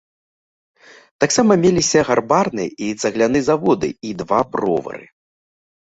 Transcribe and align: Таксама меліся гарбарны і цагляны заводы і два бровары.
Таксама 1.23 1.57
меліся 1.67 1.99
гарбарны 2.09 2.65
і 2.89 2.91
цагляны 3.05 3.39
заводы 3.53 3.89
і 4.09 4.19
два 4.27 4.45
бровары. 4.53 5.05